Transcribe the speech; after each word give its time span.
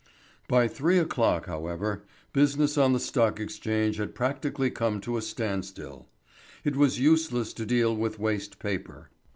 By 0.47 0.67
three 0.67 0.97
o'clock, 0.97 1.45
however, 1.45 2.05
business 2.33 2.75
on 2.75 2.91
the 2.91 2.99
Stock 2.99 3.39
Exchange 3.39 3.97
had 3.97 4.15
practically 4.15 4.71
come 4.71 4.99
to 5.01 5.15
a 5.15 5.21
standstill. 5.21 6.07
It 6.63 6.75
was 6.75 6.99
useless 6.99 7.53
to 7.53 7.67
deal 7.67 7.95
with 7.95 8.17
waste 8.17 8.57
paper. 8.57 9.11